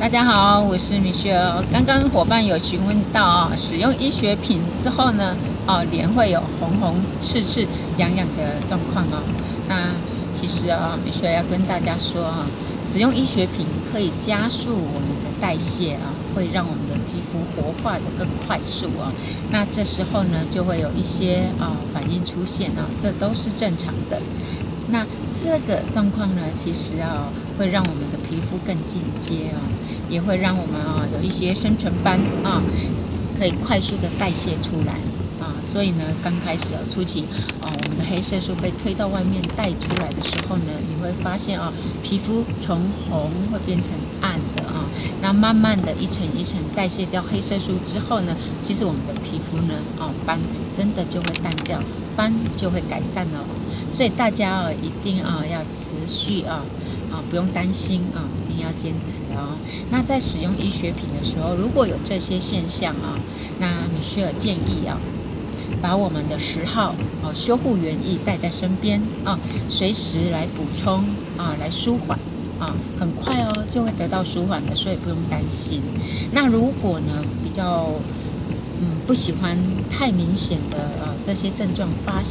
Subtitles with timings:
[0.00, 1.38] 大家好，我是米雪。
[1.70, 7.66] 刚刚伙伴有询问到啊，使用医学品之后呢，哦，脸会有红红、刺刺、
[7.98, 9.20] 痒痒的状况哦。
[9.68, 9.92] 那
[10.32, 12.46] 其实啊，米雪要跟大家说啊，
[12.90, 19.12] 使用医学品可以加速我们的代谢啊，会让我们的肌肤活化的更快速啊。
[19.50, 24.22] 那这时候呢，就会有一些啊反应出现啊，这都是正常的。
[24.90, 25.06] 那
[25.40, 29.60] 这个状况呢，其实啊，会让我们的皮肤更进阶哦，
[30.08, 32.62] 也会让我们啊有一些生成斑啊，
[33.38, 34.94] 可以快速的代谢出来
[35.40, 35.54] 啊。
[35.62, 37.24] 所以呢，刚开始啊初期
[37.60, 41.72] 啊，我们的黑色素被推到外面带出来的时候呢，你会发现啊，
[42.02, 43.92] 皮肤从红会变成
[44.80, 44.84] 啊。
[45.20, 50.38] 那慢慢的一层一层代谢掉黑色素之后呢，其实我们的皮肤呢啊斑
[50.74, 51.80] 真的就会淡掉，
[52.16, 53.44] 斑就会改善了。
[53.90, 56.62] 所以大家啊一定啊要持续啊
[57.10, 59.56] 啊不用担心啊，一定要坚持啊。
[59.90, 63.18] 那在使用医学品的时候，如果有这些现象啊，
[63.58, 64.98] 那米雪儿建议啊，
[65.82, 71.04] 把我们的十号哦修护原液带在身边啊，随时来补充
[71.36, 72.18] 啊，来舒缓
[72.60, 75.82] 啊，很快哦就会得到舒缓的，所以不用担心。
[76.32, 77.88] 那如果呢比较
[78.80, 79.58] 嗯不喜欢
[79.90, 82.22] 太明显的啊这些症状发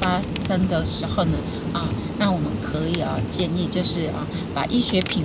[0.00, 1.38] 发生的时候呢，
[1.72, 1.88] 啊，
[2.18, 5.24] 那我们可以啊建议就是啊，把医学品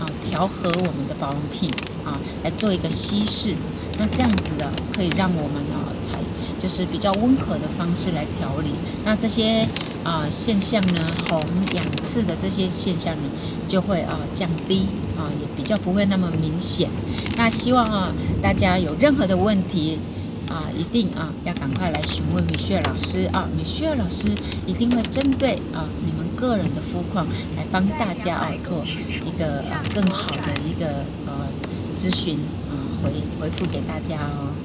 [0.00, 1.70] 啊调和我们的保养品
[2.04, 3.54] 啊来做一个稀释，
[3.96, 6.18] 那这样子啊可以让我们啊采
[6.60, 8.70] 就是比较温和的方式来调理，
[9.04, 9.68] 那这些
[10.08, 11.38] 啊现象呢红
[11.74, 13.28] 痒刺的这些现象呢
[13.66, 14.86] 就会啊降低
[15.18, 16.88] 啊也比较不会那么明显，
[17.36, 19.98] 那希望啊大家有任何的问题。
[20.50, 23.46] 啊，一定啊，要赶快来询问米雪老师啊！
[23.54, 28.82] 米雪老师一定会针对啊你们个人的肤况来帮大家啊做
[29.26, 31.44] 一个啊更好的一个呃
[31.98, 32.38] 咨询
[32.70, 34.56] 啊回回复给大家哦。